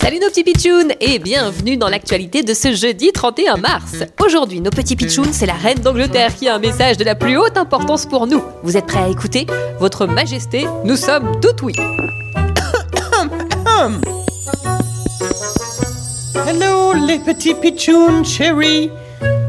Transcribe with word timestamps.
Salut 0.00 0.20
nos 0.20 0.28
petits 0.28 0.42
pitchouns 0.42 0.88
et 1.00 1.18
bienvenue 1.18 1.76
dans 1.76 1.90
l'actualité 1.90 2.42
de 2.42 2.54
ce 2.54 2.72
jeudi 2.72 3.12
31 3.12 3.58
mars. 3.58 3.96
Aujourd'hui, 4.24 4.62
nos 4.62 4.70
petits 4.70 4.96
pitchouns, 4.96 5.32
c'est 5.32 5.44
la 5.44 5.52
reine 5.52 5.80
d'Angleterre 5.80 6.34
qui 6.34 6.48
a 6.48 6.54
un 6.54 6.58
message 6.58 6.96
de 6.96 7.04
la 7.04 7.14
plus 7.14 7.36
haute 7.36 7.58
importance 7.58 8.06
pour 8.06 8.26
nous. 8.26 8.42
Vous 8.62 8.78
êtes 8.78 8.86
prêts 8.86 9.02
à 9.02 9.08
écouter 9.08 9.46
Votre 9.80 10.06
Majesté, 10.06 10.66
nous 10.84 10.96
sommes 10.96 11.38
tout 11.42 11.62
oui. 11.62 11.74
Hello 16.48 16.94
les 16.94 17.18
petits 17.18 17.54
pitchouns 17.54 18.24
chéris. 18.24 18.90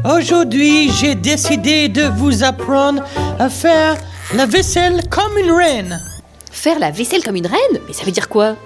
Aujourd'hui, 0.04 0.90
j'ai 0.90 1.14
décidé 1.14 1.88
de 1.88 2.02
vous 2.02 2.44
apprendre 2.44 3.02
à 3.38 3.48
faire 3.48 3.96
la 4.34 4.44
vaisselle 4.44 5.08
comme 5.08 5.38
une 5.38 5.52
reine. 5.52 6.09
Faire 6.50 6.78
la 6.78 6.90
vaisselle 6.90 7.22
comme 7.22 7.36
une 7.36 7.46
reine 7.46 7.80
Mais 7.86 7.92
ça 7.92 8.04
veut 8.04 8.12
dire 8.12 8.28
quoi? 8.28 8.56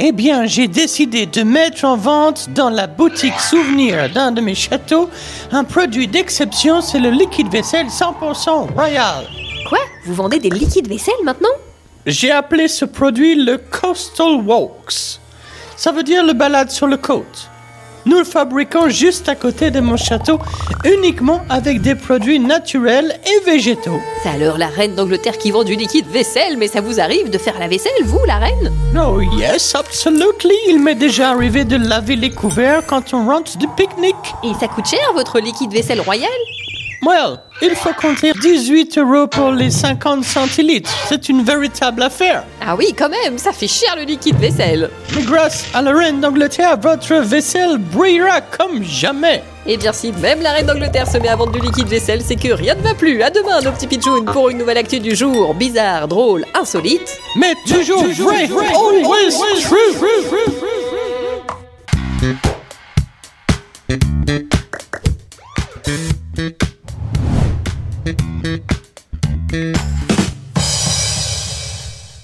Eh 0.00 0.10
bien, 0.10 0.44
j'ai 0.46 0.66
décidé 0.66 1.26
de 1.26 1.42
mettre 1.44 1.84
en 1.84 1.96
vente 1.96 2.50
dans 2.50 2.68
la 2.68 2.88
boutique 2.88 3.38
souvenir 3.38 4.10
d'un 4.10 4.32
de 4.32 4.40
mes 4.40 4.56
châteaux 4.56 5.08
un 5.52 5.62
produit 5.62 6.08
d'exception, 6.08 6.80
c'est 6.80 6.98
le 6.98 7.10
liquide 7.10 7.48
vaisselle 7.48 7.86
100% 7.86 8.74
royal. 8.74 9.24
Quoi? 9.68 9.78
Vous 10.04 10.14
vendez 10.14 10.40
des 10.40 10.50
liquides 10.50 10.88
vaisselle 10.88 11.14
maintenant? 11.22 11.48
J'ai 12.06 12.32
appelé 12.32 12.66
ce 12.66 12.84
produit 12.84 13.36
le 13.36 13.56
Coastal 13.56 14.42
Walks. 14.44 15.20
Ça 15.76 15.92
veut 15.92 16.02
dire 16.02 16.24
le 16.24 16.32
balade 16.32 16.70
sur 16.70 16.88
le 16.88 16.96
côte. 16.96 17.48
Nous 18.06 18.18
le 18.18 18.24
fabriquons 18.24 18.88
juste 18.90 19.28
à 19.28 19.34
côté 19.34 19.70
de 19.70 19.80
mon 19.80 19.96
château, 19.96 20.38
uniquement 20.84 21.42
avec 21.48 21.80
des 21.80 21.94
produits 21.94 22.38
naturels 22.38 23.18
et 23.26 23.50
végétaux. 23.50 23.98
C'est 24.22 24.28
alors 24.28 24.58
la 24.58 24.66
reine 24.66 24.94
d'Angleterre 24.94 25.38
qui 25.38 25.50
vend 25.50 25.64
du 25.64 25.74
liquide 25.74 26.06
vaisselle, 26.08 26.56
mais 26.58 26.68
ça 26.68 26.80
vous 26.80 27.00
arrive 27.00 27.30
de 27.30 27.38
faire 27.38 27.58
la 27.58 27.66
vaisselle, 27.66 27.92
vous, 28.04 28.20
la 28.26 28.36
reine? 28.36 28.72
Oh 28.94 29.20
yes, 29.20 29.74
absolutely. 29.74 30.54
Il 30.68 30.82
m'est 30.82 30.94
déjà 30.94 31.30
arrivé 31.30 31.64
de 31.64 31.76
laver 31.76 32.16
les 32.16 32.30
couverts 32.30 32.82
quand 32.86 33.14
on 33.14 33.26
rentre 33.26 33.56
du 33.56 33.68
pique-nique. 33.68 34.14
Et 34.42 34.52
ça 34.60 34.68
coûte 34.68 34.86
cher, 34.86 35.12
votre 35.14 35.40
liquide 35.40 35.72
vaisselle 35.72 36.00
royal? 36.00 36.30
Well, 37.04 37.38
il 37.60 37.74
faut 37.74 37.92
compter 37.92 38.32
18 38.32 38.96
euros 38.98 39.26
pour 39.26 39.50
les 39.50 39.70
50 39.70 40.24
centilitres. 40.24 40.90
C'est 41.06 41.28
une 41.28 41.42
véritable 41.42 42.02
affaire. 42.02 42.44
Ah 42.64 42.74
oui, 42.76 42.94
quand 42.96 43.10
même, 43.10 43.36
ça 43.36 43.52
fait 43.52 43.68
cher 43.68 43.94
le 43.96 44.04
liquide 44.04 44.36
vaisselle. 44.36 44.88
Mais 45.14 45.22
grâce 45.22 45.66
à 45.74 45.82
la 45.82 45.92
reine 45.92 46.20
d'Angleterre, 46.20 46.78
votre 46.80 47.16
vaisselle 47.16 47.76
brillera 47.78 48.40
comme 48.40 48.82
jamais. 48.82 49.42
Et 49.66 49.76
bien 49.76 49.92
si 49.92 50.12
même 50.12 50.40
la 50.40 50.52
reine 50.52 50.66
d'Angleterre 50.66 51.06
se 51.06 51.18
met 51.18 51.28
à 51.28 51.36
vendre 51.36 51.52
du 51.52 51.60
liquide 51.60 51.88
vaisselle, 51.88 52.22
c'est 52.22 52.36
que 52.36 52.52
rien 52.52 52.74
ne 52.74 52.82
va 52.82 52.94
plus. 52.94 53.22
À 53.22 53.28
demain, 53.30 53.60
nos 53.60 53.72
petits 53.72 53.86
pigeons, 53.86 54.24
pour 54.24 54.48
une 54.48 54.58
nouvelle 54.58 54.78
actu 54.78 54.98
du 54.98 55.14
jour. 55.14 55.52
Bizarre, 55.54 56.08
drôle, 56.08 56.46
insolite. 56.54 57.18
Mais 57.36 57.54
toujours, 57.66 58.02
toujours 58.02 58.32
vrai, 58.32 58.48
always, 58.74 59.34